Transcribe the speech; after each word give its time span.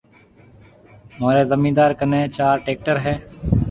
مهوريَ 1.19 1.43
زميندار 1.53 1.91
ڪني 2.03 2.19
چار 2.41 2.55
ٽيڪٽر 2.69 2.95
هيَ۔ 3.07 3.13